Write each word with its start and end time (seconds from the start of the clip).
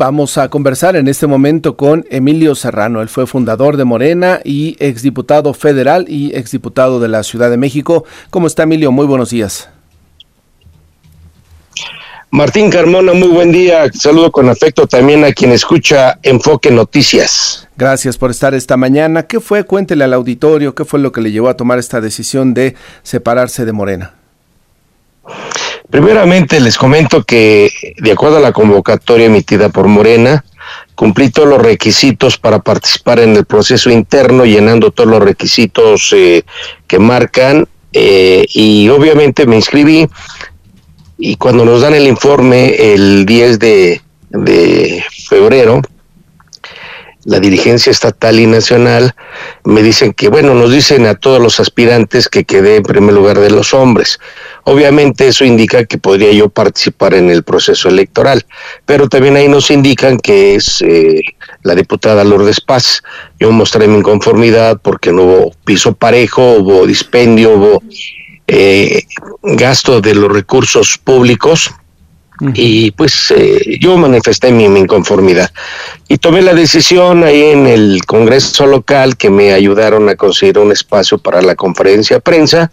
Vamos 0.00 0.38
a 0.38 0.48
conversar 0.48 0.94
en 0.94 1.08
este 1.08 1.26
momento 1.26 1.76
con 1.76 2.06
Emilio 2.08 2.54
Serrano. 2.54 3.02
Él 3.02 3.08
fue 3.08 3.26
fundador 3.26 3.76
de 3.76 3.82
Morena 3.82 4.38
y 4.44 4.76
exdiputado 4.78 5.54
federal 5.54 6.04
y 6.08 6.36
exdiputado 6.36 7.00
de 7.00 7.08
la 7.08 7.24
Ciudad 7.24 7.50
de 7.50 7.56
México. 7.56 8.04
¿Cómo 8.30 8.46
está 8.46 8.62
Emilio? 8.62 8.92
Muy 8.92 9.06
buenos 9.06 9.30
días. 9.30 9.68
Martín 12.30 12.70
Carmona, 12.70 13.12
muy 13.12 13.26
buen 13.26 13.50
día. 13.50 13.90
Saludo 13.92 14.30
con 14.30 14.48
afecto 14.48 14.86
también 14.86 15.24
a 15.24 15.32
quien 15.32 15.50
escucha 15.50 16.20
Enfoque 16.22 16.70
Noticias. 16.70 17.66
Gracias 17.76 18.16
por 18.16 18.30
estar 18.30 18.54
esta 18.54 18.76
mañana. 18.76 19.24
¿Qué 19.24 19.40
fue? 19.40 19.64
Cuéntele 19.64 20.04
al 20.04 20.14
auditorio, 20.14 20.76
¿qué 20.76 20.84
fue 20.84 21.00
lo 21.00 21.10
que 21.10 21.22
le 21.22 21.32
llevó 21.32 21.48
a 21.48 21.56
tomar 21.56 21.80
esta 21.80 22.00
decisión 22.00 22.54
de 22.54 22.76
separarse 23.02 23.64
de 23.64 23.72
Morena? 23.72 24.14
Primeramente 25.90 26.60
les 26.60 26.76
comento 26.76 27.24
que 27.24 27.94
de 27.96 28.12
acuerdo 28.12 28.36
a 28.36 28.40
la 28.40 28.52
convocatoria 28.52 29.26
emitida 29.26 29.70
por 29.70 29.88
Morena, 29.88 30.44
cumplí 30.94 31.30
todos 31.30 31.48
los 31.48 31.62
requisitos 31.62 32.36
para 32.36 32.58
participar 32.58 33.20
en 33.20 33.36
el 33.36 33.46
proceso 33.46 33.90
interno, 33.90 34.44
llenando 34.44 34.90
todos 34.90 35.08
los 35.08 35.22
requisitos 35.22 36.12
eh, 36.12 36.42
que 36.86 36.98
marcan 36.98 37.66
eh, 37.92 38.44
y 38.52 38.88
obviamente 38.90 39.46
me 39.46 39.56
inscribí. 39.56 40.06
Y 41.16 41.36
cuando 41.36 41.64
nos 41.64 41.80
dan 41.80 41.94
el 41.94 42.06
informe 42.06 42.92
el 42.92 43.24
10 43.24 43.58
de, 43.58 44.02
de 44.30 45.02
febrero, 45.26 45.80
la 47.28 47.40
dirigencia 47.40 47.90
estatal 47.90 48.40
y 48.40 48.46
nacional 48.46 49.14
me 49.64 49.82
dicen 49.82 50.14
que, 50.14 50.28
bueno, 50.28 50.54
nos 50.54 50.72
dicen 50.72 51.04
a 51.04 51.14
todos 51.14 51.42
los 51.42 51.60
aspirantes 51.60 52.26
que 52.26 52.44
quedé 52.44 52.76
en 52.76 52.82
primer 52.84 53.14
lugar 53.14 53.38
de 53.38 53.50
los 53.50 53.74
hombres. 53.74 54.18
Obviamente 54.64 55.28
eso 55.28 55.44
indica 55.44 55.84
que 55.84 55.98
podría 55.98 56.32
yo 56.32 56.48
participar 56.48 57.12
en 57.12 57.28
el 57.28 57.42
proceso 57.42 57.90
electoral, 57.90 58.46
pero 58.86 59.10
también 59.10 59.36
ahí 59.36 59.46
nos 59.46 59.70
indican 59.70 60.16
que 60.16 60.54
es 60.54 60.80
eh, 60.80 61.20
la 61.64 61.74
diputada 61.74 62.24
Lourdes 62.24 62.62
Paz. 62.62 63.02
Yo 63.38 63.52
mostré 63.52 63.86
mi 63.88 63.98
inconformidad 63.98 64.80
porque 64.82 65.12
no 65.12 65.24
hubo 65.24 65.52
piso 65.66 65.92
parejo, 65.92 66.52
hubo 66.52 66.86
dispendio, 66.86 67.50
hubo 67.50 67.82
eh, 68.46 69.02
gasto 69.42 70.00
de 70.00 70.14
los 70.14 70.32
recursos 70.32 70.96
públicos 70.96 71.70
y 72.54 72.92
pues 72.92 73.32
eh, 73.36 73.78
yo 73.80 73.96
manifesté 73.96 74.52
mi, 74.52 74.64
inconformidad 74.64 75.50
y 76.06 76.18
tomé 76.18 76.42
la 76.42 76.54
decisión 76.54 77.24
ahí 77.24 77.42
en 77.42 77.66
el 77.66 78.00
Congreso 78.06 78.66
local 78.66 79.16
que 79.16 79.30
me 79.30 79.52
ayudaron 79.52 80.08
a 80.08 80.14
conseguir 80.14 80.58
un 80.58 80.70
espacio 80.70 81.18
para 81.18 81.42
la 81.42 81.54
conferencia 81.54 82.16
de 82.16 82.20
prensa 82.20 82.70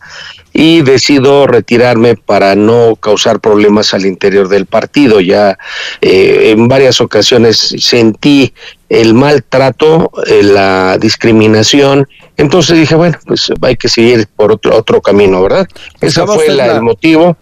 y 0.54 0.82
decido 0.84 1.48
retirarme 1.48 2.16
para 2.16 2.56
no 2.56 2.96
causar 2.96 3.42
problemas 3.42 3.94
al 3.94 4.06
interior 4.06 4.48
del 4.48 4.68
partido. 4.68 5.20
Ya 5.20 5.58
eh, 6.00 6.54
en 6.56 6.68
varias 6.70 7.02
ocasiones 7.02 7.76
sentí 7.78 8.54
el 8.88 9.14
maltrato, 9.14 10.12
eh, 10.28 10.44
la 10.44 10.98
discriminación. 10.98 12.08
Entonces 12.38 12.78
dije, 12.78 12.96
bueno, 12.96 13.18
pues 13.26 13.52
hay 13.62 13.76
que 13.76 13.90
seguir 13.90 14.28
por 14.34 14.54
otro, 14.54 14.78
otro 14.78 15.02
camino, 15.02 15.42
¿verdad? 15.42 15.68
Ese 16.00 16.26
fue 16.26 16.48
el 16.48 16.82
motivo. 16.82 17.36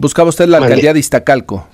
Buscaba 0.00 0.30
usted 0.30 0.48
la 0.48 0.56
alcaldía 0.56 0.94
de 0.94 1.00
Iztacalco. 1.00 1.68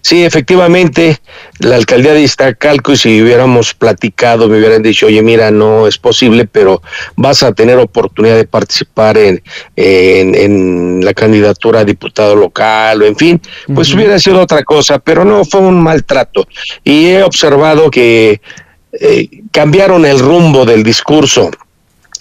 Sí, 0.00 0.22
efectivamente, 0.22 1.18
la 1.58 1.74
alcaldía 1.74 2.14
de 2.14 2.22
Iztacalco, 2.22 2.92
y 2.92 2.96
si 2.96 3.20
hubiéramos 3.20 3.74
platicado, 3.74 4.48
me 4.48 4.58
hubieran 4.58 4.82
dicho, 4.82 5.06
oye, 5.06 5.20
mira, 5.20 5.50
no 5.50 5.88
es 5.88 5.98
posible, 5.98 6.46
pero 6.46 6.80
vas 7.16 7.42
a 7.42 7.52
tener 7.52 7.76
oportunidad 7.78 8.36
de 8.36 8.46
participar 8.46 9.18
en, 9.18 9.42
en, 9.74 11.04
la 11.04 11.12
candidatura 11.12 11.80
a 11.80 11.84
diputado 11.84 12.36
local, 12.36 13.02
o 13.02 13.04
en 13.04 13.16
fin, 13.16 13.42
pues 13.74 13.92
hubiera 13.92 14.18
sido 14.20 14.40
otra 14.40 14.62
cosa, 14.62 15.00
pero 15.00 15.24
no, 15.24 15.44
fue 15.44 15.60
un 15.60 15.82
maltrato. 15.82 16.46
Y 16.84 17.06
he 17.06 17.24
observado 17.24 17.90
que 17.90 18.40
eh, 18.92 19.28
cambiaron 19.50 20.06
el 20.06 20.20
rumbo 20.20 20.64
del 20.64 20.84
discurso 20.84 21.50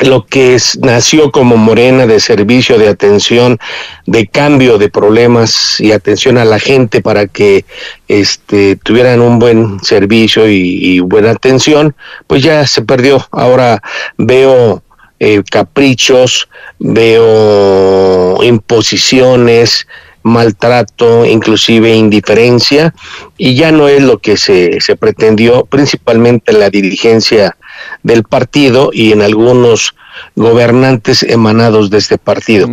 lo 0.06 0.26
que 0.26 0.58
nació 0.82 1.32
como 1.32 1.58
Morena 1.58 2.06
de 2.06 2.20
servicio, 2.20 2.78
de 2.78 2.90
atención, 2.90 3.60
de 4.06 4.28
cambio 4.28 4.78
de 4.78 4.90
problemas 4.90 5.80
y 5.80 5.92
atención 5.92 6.38
a 6.38 6.46
la 6.46 6.60
gente 6.60 7.02
para 7.02 7.28
que 7.28 7.66
este, 8.08 8.76
tuvieran 8.76 9.22
un 9.22 9.40
buen 9.40 9.80
servicio 9.84 10.48
y, 10.48 11.00
buena 11.00 11.32
atención, 11.32 11.96
pues 12.28 12.44
ya 12.44 12.66
se 12.68 12.82
perdió. 12.82 13.26
Ahora 13.32 13.82
veo 14.18 14.84
eh, 15.20 15.42
caprichos, 15.50 16.50
veo 16.80 18.44
imposiciones, 18.44 19.88
maltrato, 20.24 21.26
inclusive 21.26 21.94
indiferencia, 21.94 22.94
y 23.38 23.56
ya 23.56 23.72
no 23.72 23.90
es 23.90 24.02
lo 24.02 24.20
que 24.20 24.38
se, 24.38 24.80
se 24.80 24.96
pretendió, 24.96 25.66
principalmente 25.66 26.54
la 26.54 26.70
dirigencia 26.70 27.58
del 28.04 28.24
partido 28.24 28.90
y 28.94 29.12
en 29.12 29.22
algunos 29.22 29.96
gobernantes 30.36 31.24
emanados 31.24 31.90
de 31.90 31.98
este 31.98 32.18
partido. 32.18 32.68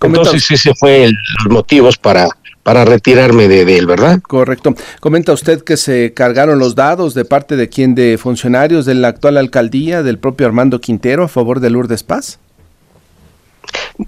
Entonces 0.00 0.50
ese 0.50 0.74
fue 0.74 1.04
el, 1.04 1.16
los 1.44 1.52
motivos 1.52 1.96
para 1.96 2.28
para 2.66 2.84
retirarme 2.84 3.46
de, 3.46 3.78
él, 3.78 3.86
¿verdad? 3.86 4.20
Correcto. 4.22 4.74
Comenta 4.98 5.32
usted 5.32 5.62
que 5.62 5.76
se 5.76 6.12
cargaron 6.14 6.58
los 6.58 6.74
dados 6.74 7.14
de 7.14 7.24
parte 7.24 7.54
de 7.54 7.68
quién, 7.68 7.94
de 7.94 8.18
funcionarios 8.18 8.84
de 8.84 8.96
la 8.96 9.06
actual 9.06 9.36
alcaldía, 9.36 10.02
del 10.02 10.18
propio 10.18 10.48
Armando 10.48 10.80
Quintero, 10.80 11.22
a 11.22 11.28
favor 11.28 11.60
de 11.60 11.70
Lourdes 11.70 12.02
Paz. 12.02 12.40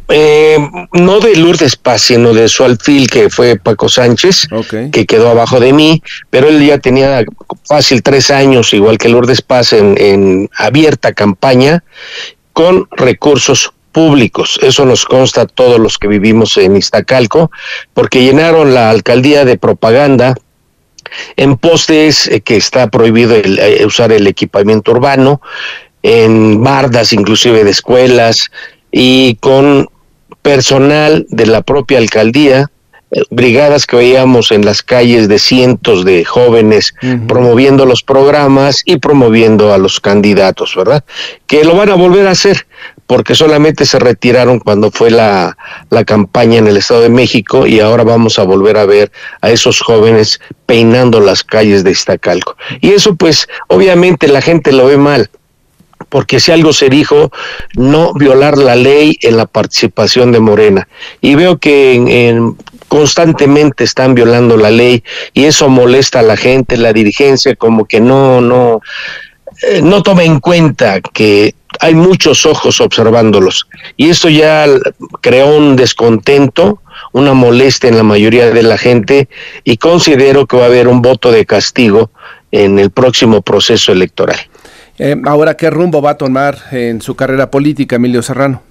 Eh, 0.09 0.59
no 0.93 1.21
de 1.21 1.37
Lourdes 1.37 1.77
Paz, 1.77 2.03
sino 2.03 2.35
de 2.35 2.49
su 2.49 2.65
alfil, 2.65 3.09
que 3.09 3.31
fue 3.31 3.57
Paco 3.57 3.89
Sánchez, 3.89 4.49
que 4.93 5.07
quedó 5.07 5.31
abajo 5.31 5.61
de 5.61 5.73
mí, 5.73 6.03
pero 6.31 6.49
él 6.49 6.65
ya 6.65 6.79
tenía 6.79 7.25
fácil 7.65 8.03
tres 8.03 8.31
años, 8.31 8.75
igual 8.75 8.99
que 8.99 9.09
Lourdes 9.09 9.41
Paz, 9.41 9.73
en, 9.73 10.51
abierta 10.57 11.15
campaña 11.15 11.85
con 12.53 12.87
recursos 12.91 13.73
públicos. 13.93 14.59
Eso 14.63 14.85
nos 14.85 15.07
consta 15.07 15.43
a 15.43 15.47
todos 15.47 15.81
los 15.81 15.99
que 15.99 16.09
vivimos 16.09 16.57
en 16.59 16.77
Iztacalco, 16.77 17.51
porque 17.95 18.23
llenaron 18.23 18.75
la 18.75 18.91
alcaldía 18.91 19.47
de 19.47 19.57
propaganda 19.57 20.35
en 21.37 21.57
postes 21.57 22.27
eh, 22.27 22.43
que 22.43 22.57
está 22.57 22.89
prohibido 22.89 23.35
eh, 23.37 23.85
usar 23.87 24.13
el 24.13 24.27
equipamiento 24.27 24.91
urbano, 24.91 25.41
en 26.03 26.63
bardas 26.63 27.13
inclusive 27.13 27.65
de 27.65 27.71
escuelas, 27.71 28.51
y 28.91 29.37
con 29.37 29.89
personal 30.43 31.27
de 31.29 31.47
la 31.47 31.63
propia 31.63 31.99
alcaldía, 31.99 32.71
eh, 33.11 33.23
brigadas 33.31 33.87
que 33.87 33.97
veíamos 33.97 34.53
en 34.53 34.65
las 34.65 34.83
calles 34.83 35.29
de 35.29 35.39
cientos 35.39 36.05
de 36.05 36.27
jóvenes 36.27 36.95
promoviendo 37.27 37.87
los 37.87 38.03
programas 38.03 38.83
y 38.85 38.99
promoviendo 38.99 39.73
a 39.73 39.79
los 39.79 39.99
candidatos, 39.99 40.75
¿verdad? 40.77 41.05
Que 41.47 41.65
lo 41.65 41.75
van 41.75 41.89
a 41.89 41.95
volver 41.95 42.27
a 42.27 42.33
hacer 42.33 42.67
porque 43.07 43.35
solamente 43.35 43.87
se 43.87 43.99
retiraron 43.99 44.59
cuando 44.59 44.91
fue 44.91 45.11
la, 45.11 45.57
la 45.89 46.05
campaña 46.05 46.59
en 46.59 46.67
el 46.67 46.77
Estado 46.77 47.01
de 47.01 47.09
México 47.09 47.67
y 47.67 47.81
ahora 47.81 48.05
vamos 48.05 48.39
a 48.39 48.43
volver 48.43 48.77
a 48.77 48.85
ver 48.85 49.11
a 49.41 49.51
esos 49.51 49.81
jóvenes 49.81 50.39
peinando 50.67 51.19
las 51.21 51.43
calles 51.43 51.85
de 51.85 51.93
Iztacalco. 51.93 52.59
Y 52.83 52.91
eso 52.91 53.17
pues 53.17 53.49
obviamente 53.69 54.29
la 54.29 54.43
gente 54.43 54.73
lo 54.73 54.87
ve 54.87 54.99
mal 54.99 55.31
porque 56.09 56.41
si 56.41 56.53
algo 56.53 56.73
se 56.73 56.89
dijo, 56.89 57.31
no 57.75 58.15
violar 58.15 58.57
la 58.57 58.77
ley 58.77 59.17
en 59.23 59.37
la 59.37 59.47
participación 59.47 60.33
de 60.33 60.41
Morena. 60.41 60.89
Y 61.21 61.35
veo 61.35 61.59
que 61.59 61.95
en, 62.29 62.57
constantemente 62.89 63.85
están 63.85 64.15
violando 64.15 64.57
la 64.57 64.71
ley 64.71 65.03
y 65.35 65.45
eso 65.45 65.69
molesta 65.69 66.21
a 66.21 66.23
la 66.23 66.37
gente, 66.37 66.77
la 66.77 66.93
dirigencia, 66.93 67.55
como 67.57 67.85
que 67.85 68.01
no, 68.01 68.41
no, 68.41 68.81
eh, 69.63 69.81
no 69.83 70.03
toma 70.03 70.25
en 70.25 70.41
cuenta 70.41 71.01
que 71.01 71.55
hay 71.81 71.95
muchos 71.95 72.47
ojos 72.47 72.81
observándolos. 72.81 73.69
Y 73.97 74.11
eso 74.11 74.29
ya 74.29 74.67
creó 75.21 75.57
un 75.57 75.77
descontento, 75.77 76.81
una 77.13 77.35
molestia 77.35 77.89
en 77.89 77.97
la 77.97 78.03
mayoría 78.03 78.51
de 78.51 78.63
la 78.63 78.79
gente 78.79 79.29
y 79.65 79.77
considero 79.77 80.47
que 80.47 80.57
va 80.57 80.65
a 80.65 80.67
haber 80.67 80.89
un 80.89 81.03
voto 81.03 81.31
de 81.31 81.47
castigo 81.47 82.11
en 82.51 82.79
el 82.79 82.91
próximo 82.91 83.43
proceso 83.43 83.93
electoral. 83.93 84.39
Eh, 84.99 85.17
ahora, 85.27 85.57
¿qué 85.57 85.71
rumbo 85.71 86.03
va 86.03 86.11
a 86.11 86.19
tomar 86.19 86.59
en 86.73 87.01
su 87.01 87.15
carrera 87.15 87.51
política, 87.51 87.97
Emilio 87.97 88.23
Serrano? 88.23 88.63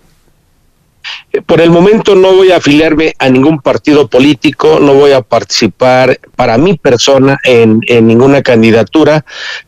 Eh, 1.31 1.41
por 1.41 1.61
el 1.61 1.69
momento 1.69 2.15
no 2.15 2.33
voy 2.33 2.51
a 2.51 2.57
afiliarme 2.57 3.13
a 3.17 3.29
ningún 3.29 3.61
partido 3.61 4.09
político, 4.09 4.79
no 4.81 4.93
voy 4.93 5.13
a 5.13 5.21
participar 5.21 6.19
para 6.35 6.57
mi 6.57 6.77
persona 6.77 7.39
en, 7.43 7.79
en 7.87 8.07
ninguna 8.07 8.41
candidatura, 8.41 9.23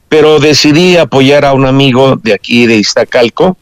pero 0.10 0.40
decidí 0.40 0.98
apoyar 0.98 1.46
a 1.46 1.54
un 1.54 1.66
amigo 1.66 2.18
de 2.18 2.34
aquí 2.34 2.66
de 2.66 2.76
Iztacalco 2.76 3.58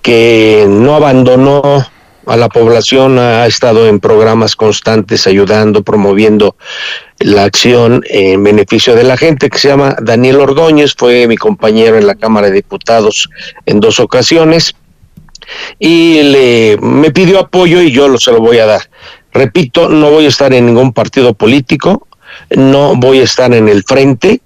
que 0.00 0.66
no 0.68 0.96
abandonó 0.96 1.86
a 2.26 2.36
la 2.36 2.48
población, 2.48 3.18
ha 3.18 3.46
estado 3.46 3.86
en 3.86 4.00
programas 4.00 4.56
constantes 4.56 5.26
ayudando, 5.26 5.82
promoviendo 5.82 6.56
la 7.24 7.44
acción 7.44 8.02
en 8.08 8.42
beneficio 8.42 8.94
de 8.94 9.04
la 9.04 9.16
gente, 9.16 9.50
que 9.50 9.58
se 9.58 9.68
llama 9.68 9.96
Daniel 10.02 10.36
Ordóñez, 10.36 10.94
fue 10.96 11.26
mi 11.26 11.36
compañero 11.36 11.96
en 11.98 12.06
la 12.06 12.14
Cámara 12.14 12.48
de 12.48 12.54
Diputados 12.54 13.28
en 13.66 13.80
dos 13.80 14.00
ocasiones, 14.00 14.74
y 15.78 16.22
le, 16.22 16.78
me 16.80 17.10
pidió 17.10 17.40
apoyo 17.40 17.80
y 17.82 17.90
yo 17.90 18.08
lo, 18.08 18.18
se 18.18 18.32
lo 18.32 18.40
voy 18.40 18.58
a 18.58 18.66
dar. 18.66 18.82
Repito, 19.32 19.88
no 19.88 20.10
voy 20.10 20.26
a 20.26 20.28
estar 20.28 20.52
en 20.52 20.66
ningún 20.66 20.92
partido 20.92 21.34
político, 21.34 22.06
no 22.50 22.94
voy 22.96 23.20
a 23.20 23.24
estar 23.24 23.52
en 23.54 23.68
el 23.68 23.82
frente, 23.82 24.42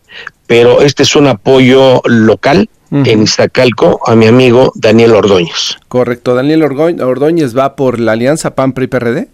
pero 0.47 0.83
este 0.83 1.03
es 1.03 1.17
un 1.17 1.27
apoyo 1.27 2.03
local 2.05 2.69
en 2.91 3.23
Iztacalco 3.23 4.01
a 4.07 4.15
mi 4.15 4.27
amigo 4.27 4.73
Daniel 4.77 5.13
Ordóñez. 5.13 5.77
Correcto, 5.89 6.35
Daniel 6.35 6.63
Ordóñez 6.63 7.57
va 7.57 7.75
por 7.75 7.99
la 7.99 8.13
alianza 8.13 8.55
PAN-PRI-PRD. 8.55 9.29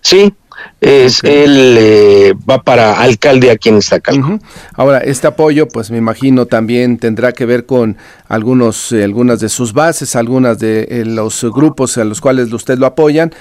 Sí, 0.00 0.32
es 0.80 1.22
él 1.24 1.76
eh, 1.78 2.34
va 2.48 2.62
para 2.62 3.00
alcalde 3.00 3.50
aquí 3.50 3.68
en 3.68 3.78
Iztacalco. 3.78 4.38
Ahora, 4.74 4.98
este 4.98 5.26
apoyo, 5.26 5.68
pues 5.68 5.90
me 5.90 5.98
imagino 5.98 6.46
también 6.46 6.98
tendrá 6.98 7.32
que 7.32 7.46
ver 7.46 7.66
con 7.66 7.96
algunos, 8.28 8.92
eh, 8.92 9.04
algunas 9.04 9.40
de 9.40 9.48
sus 9.48 9.72
bases, 9.72 10.16
algunas 10.16 10.58
de 10.58 10.86
eh, 10.90 11.04
los 11.04 11.44
grupos 11.44 11.98
a 11.98 12.04
los 12.04 12.20
cuales 12.20 12.52
usted 12.52 12.78
lo 12.78 12.86
apoyan, 12.86 13.32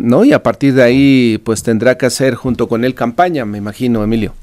¿no? 0.00 0.24
Y 0.24 0.32
a 0.32 0.42
partir 0.42 0.74
de 0.74 0.82
ahí, 0.82 1.40
pues 1.44 1.62
tendrá 1.62 1.96
que 1.96 2.06
hacer 2.06 2.34
junto 2.34 2.68
con 2.68 2.84
él 2.84 2.94
campaña, 2.94 3.44
me 3.44 3.58
imagino, 3.58 4.02
Emilio. 4.02 4.34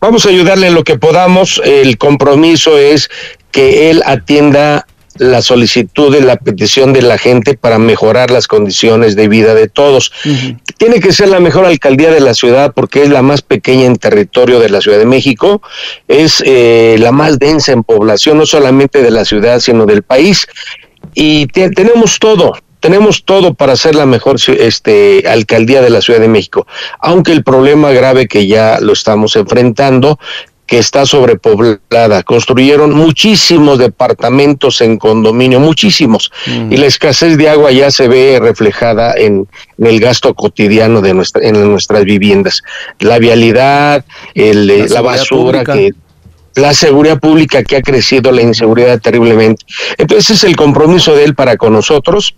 Vamos 0.00 0.24
a 0.24 0.30
ayudarle 0.30 0.68
en 0.68 0.74
lo 0.74 0.82
que 0.82 0.98
podamos. 0.98 1.60
El 1.62 1.98
compromiso 1.98 2.78
es 2.78 3.10
que 3.50 3.90
él 3.90 4.02
atienda 4.06 4.86
la 5.20 5.42
solicitud 5.42 6.16
y 6.16 6.22
la 6.22 6.36
petición 6.36 6.94
de 6.94 7.02
la 7.02 7.18
gente 7.18 7.54
para 7.54 7.78
mejorar 7.78 8.30
las 8.30 8.48
condiciones 8.48 9.16
de 9.16 9.28
vida 9.28 9.54
de 9.54 9.68
todos. 9.68 10.12
Tiene 10.78 10.98
que 10.98 11.12
ser 11.12 11.28
la 11.28 11.40
mejor 11.40 11.66
alcaldía 11.66 12.10
de 12.10 12.20
la 12.20 12.32
ciudad 12.32 12.72
porque 12.74 13.02
es 13.02 13.10
la 13.10 13.20
más 13.20 13.42
pequeña 13.42 13.84
en 13.84 13.96
territorio 13.96 14.60
de 14.60 14.70
la 14.70 14.80
Ciudad 14.80 14.98
de 14.98 15.04
México, 15.04 15.60
es 16.08 16.42
eh, 16.46 16.96
la 16.98 17.12
más 17.12 17.38
densa 17.38 17.72
en 17.72 17.84
población, 17.84 18.38
no 18.38 18.46
solamente 18.46 19.02
de 19.02 19.10
la 19.10 19.26
ciudad, 19.26 19.60
sino 19.60 19.84
del 19.84 20.02
país. 20.02 20.46
Y 21.14 21.48
tenemos 21.48 22.18
todo, 22.18 22.54
tenemos 22.80 23.24
todo 23.26 23.52
para 23.52 23.76
ser 23.76 23.94
la 23.94 24.06
mejor 24.06 24.36
este, 24.46 25.22
alcaldía 25.28 25.82
de 25.82 25.90
la 25.90 26.00
Ciudad 26.00 26.20
de 26.20 26.28
México, 26.28 26.66
aunque 26.98 27.32
el 27.32 27.44
problema 27.44 27.90
grave 27.92 28.26
que 28.26 28.46
ya 28.46 28.78
lo 28.80 28.94
estamos 28.94 29.36
enfrentando 29.36 30.18
que 30.70 30.78
está 30.78 31.04
sobrepoblada. 31.04 32.22
Construyeron 32.22 32.92
muchísimos 32.92 33.76
departamentos 33.76 34.80
en 34.80 34.98
condominio, 34.98 35.58
muchísimos. 35.58 36.30
Y 36.46 36.76
la 36.76 36.86
escasez 36.86 37.36
de 37.36 37.48
agua 37.48 37.72
ya 37.72 37.90
se 37.90 38.06
ve 38.06 38.38
reflejada 38.40 39.14
en, 39.16 39.48
el 39.78 39.98
gasto 39.98 40.32
cotidiano 40.32 41.00
de 41.00 41.12
nuestra, 41.12 41.42
en 41.42 41.68
nuestras 41.68 42.04
viviendas. 42.04 42.62
La 43.00 43.18
vialidad, 43.18 44.04
el, 44.34 44.88
la, 44.88 45.00
basura 45.00 45.64
que 45.64 45.90
la 46.54 46.72
seguridad 46.72 47.18
pública 47.18 47.64
que 47.64 47.74
ha 47.74 47.82
crecido, 47.82 48.30
la 48.30 48.42
inseguridad 48.42 49.00
terriblemente. 49.00 49.64
Entonces 49.98 50.30
es 50.30 50.44
el 50.44 50.54
compromiso 50.54 51.16
de 51.16 51.24
él 51.24 51.34
para 51.34 51.56
con 51.56 51.72
nosotros 51.72 52.36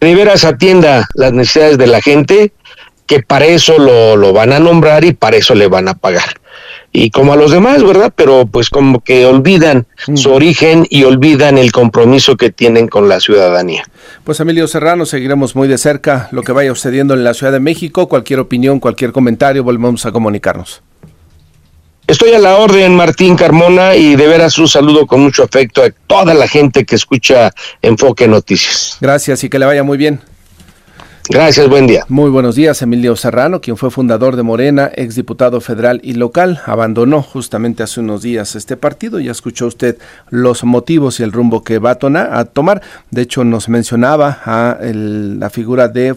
de 0.00 0.14
veras 0.14 0.44
atienda 0.44 1.08
las 1.14 1.32
necesidades 1.32 1.76
de 1.76 1.86
la 1.88 2.00
gente, 2.00 2.52
que 3.06 3.20
para 3.20 3.46
eso 3.46 3.78
lo, 3.78 4.16
lo 4.16 4.32
van 4.32 4.52
a 4.52 4.60
nombrar 4.60 5.04
y 5.04 5.12
para 5.12 5.36
eso 5.36 5.56
le 5.56 5.66
van 5.66 5.88
a 5.88 5.94
pagar 5.94 6.39
y 6.92 7.10
como 7.10 7.32
a 7.32 7.36
los 7.36 7.52
demás, 7.52 7.84
¿verdad? 7.84 8.12
Pero 8.14 8.46
pues 8.46 8.68
como 8.68 9.00
que 9.00 9.24
olvidan 9.24 9.86
su 10.14 10.32
origen 10.32 10.86
y 10.90 11.04
olvidan 11.04 11.56
el 11.56 11.72
compromiso 11.72 12.36
que 12.36 12.50
tienen 12.50 12.88
con 12.88 13.08
la 13.08 13.20
ciudadanía. 13.20 13.84
Pues 14.24 14.40
Emilio 14.40 14.66
Serrano, 14.66 15.06
seguiremos 15.06 15.54
muy 15.54 15.68
de 15.68 15.78
cerca 15.78 16.28
lo 16.32 16.42
que 16.42 16.52
vaya 16.52 16.70
sucediendo 16.70 17.14
en 17.14 17.22
la 17.22 17.34
Ciudad 17.34 17.52
de 17.52 17.60
México. 17.60 18.08
Cualquier 18.08 18.40
opinión, 18.40 18.80
cualquier 18.80 19.12
comentario, 19.12 19.62
volvemos 19.62 20.04
a 20.04 20.12
comunicarnos. 20.12 20.82
Estoy 22.08 22.32
a 22.32 22.40
la 22.40 22.56
orden, 22.56 22.96
Martín 22.96 23.36
Carmona, 23.36 23.94
y 23.94 24.16
de 24.16 24.26
veras 24.26 24.58
un 24.58 24.66
saludo 24.66 25.06
con 25.06 25.20
mucho 25.20 25.44
afecto 25.44 25.84
a 25.84 25.90
toda 26.08 26.34
la 26.34 26.48
gente 26.48 26.84
que 26.84 26.96
escucha 26.96 27.52
Enfoque 27.82 28.26
Noticias. 28.26 28.98
Gracias 29.00 29.44
y 29.44 29.48
que 29.48 29.60
le 29.60 29.66
vaya 29.66 29.84
muy 29.84 29.96
bien. 29.96 30.20
Gracias, 31.32 31.68
buen 31.68 31.86
día. 31.86 32.04
Muy 32.08 32.28
buenos 32.28 32.56
días, 32.56 32.82
Emilio 32.82 33.14
Serrano, 33.14 33.60
quien 33.60 33.76
fue 33.76 33.92
fundador 33.92 34.34
de 34.34 34.42
Morena, 34.42 34.90
exdiputado 34.92 35.60
federal 35.60 36.00
y 36.02 36.14
local, 36.14 36.60
abandonó 36.66 37.22
justamente 37.22 37.84
hace 37.84 38.00
unos 38.00 38.22
días 38.22 38.56
este 38.56 38.76
partido. 38.76 39.20
Ya 39.20 39.30
escuchó 39.30 39.68
usted 39.68 39.96
los 40.30 40.64
motivos 40.64 41.20
y 41.20 41.22
el 41.22 41.30
rumbo 41.30 41.62
que 41.62 41.78
va 41.78 41.92
a, 41.92 42.44
tomar. 42.46 42.82
De 43.12 43.22
hecho, 43.22 43.44
nos 43.44 43.68
mencionaba 43.68 44.40
a 44.44 44.78
la 44.82 45.50
figura 45.50 45.86
de 45.86 46.16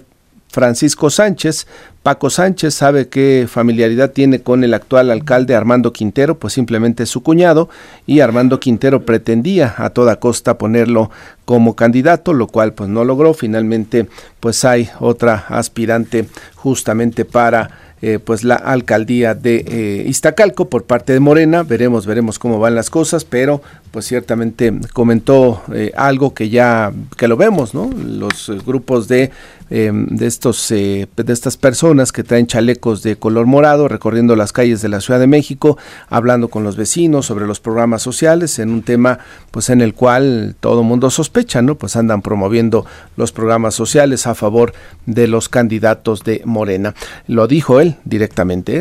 Francisco 0.53 1.09
Sánchez. 1.09 1.65
Paco 2.03 2.29
Sánchez 2.29 2.75
sabe 2.75 3.07
qué 3.07 3.47
familiaridad 3.49 4.11
tiene 4.11 4.41
con 4.41 4.63
el 4.63 4.75
actual 4.75 5.09
alcalde 5.09 5.55
Armando 5.55 5.91
Quintero, 5.93 6.37
pues 6.37 6.53
simplemente 6.53 7.03
es 7.03 7.09
su 7.09 7.23
cuñado, 7.23 7.69
y 8.05 8.19
Armando 8.19 8.59
Quintero 8.59 9.03
pretendía 9.03 9.73
a 9.77 9.89
toda 9.89 10.19
costa 10.19 10.59
ponerlo 10.59 11.09
como 11.45 11.75
candidato, 11.75 12.33
lo 12.33 12.47
cual 12.47 12.73
pues 12.73 12.87
no 12.87 13.03
logró. 13.03 13.33
Finalmente, 13.33 14.07
pues 14.39 14.63
hay 14.63 14.89
otra 14.99 15.45
aspirante 15.49 16.27
justamente 16.53 17.25
para 17.25 17.71
eh, 18.03 18.19
pues 18.19 18.43
la 18.43 18.55
alcaldía 18.55 19.33
de 19.33 19.65
eh, 19.65 20.03
Iztacalco 20.07 20.69
por 20.69 20.83
parte 20.83 21.13
de 21.13 21.19
Morena. 21.19 21.63
Veremos, 21.63 22.05
veremos 22.05 22.37
cómo 22.37 22.59
van 22.59 22.75
las 22.75 22.91
cosas, 22.91 23.25
pero 23.25 23.63
pues 23.93 24.07
ciertamente 24.07 24.73
comentó 24.91 25.61
eh, 25.71 25.91
algo 25.95 26.33
que 26.33 26.49
ya 26.49 26.91
que 27.15 27.27
lo 27.27 27.37
vemos, 27.37 27.75
¿no? 27.75 27.91
Los 27.95 28.51
grupos 28.65 29.07
de 29.07 29.29
de 29.73 30.27
estos 30.27 30.69
de 30.69 31.07
estas 31.29 31.57
personas 31.57 32.11
que 32.11 32.23
traen 32.23 32.45
chalecos 32.45 33.01
de 33.01 33.15
color 33.15 33.47
morado 33.47 33.87
recorriendo 33.87 34.35
las 34.35 34.51
calles 34.51 34.83
de 34.83 34.89
la 34.89 35.01
Ciudad 35.01 35.19
de 35.19 35.25
México, 35.25 35.79
hablando 36.09 36.49
con 36.49 36.63
los 36.63 36.75
vecinos 36.75 37.25
sobre 37.25 37.47
los 37.47 37.59
programas 37.59 38.03
sociales 38.03 38.59
en 38.59 38.69
un 38.69 38.83
tema 38.83 39.17
pues 39.49 39.71
en 39.71 39.81
el 39.81 39.95
cual 39.95 40.55
todo 40.59 40.83
mundo 40.83 41.09
sospecha, 41.09 41.63
¿no? 41.63 41.73
Pues 41.73 41.95
andan 41.95 42.21
promoviendo 42.21 42.85
los 43.17 43.31
programas 43.31 43.73
sociales 43.73 44.27
a 44.27 44.35
favor 44.35 44.73
de 45.07 45.27
los 45.27 45.49
candidatos 45.49 46.23
de 46.23 46.43
Morena. 46.45 46.93
Lo 47.25 47.47
dijo 47.47 47.79
él 47.79 47.95
directamente 48.05 48.77